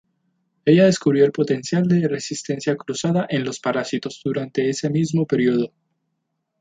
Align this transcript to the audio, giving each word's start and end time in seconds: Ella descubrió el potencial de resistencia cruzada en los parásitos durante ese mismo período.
Ella 0.65 0.85
descubrió 0.85 1.25
el 1.25 1.31
potencial 1.31 1.87
de 1.87 2.07
resistencia 2.07 2.75
cruzada 2.75 3.27
en 3.29 3.45
los 3.45 3.59
parásitos 3.59 4.19
durante 4.25 4.67
ese 4.67 4.89
mismo 4.89 5.27
período. 5.27 5.71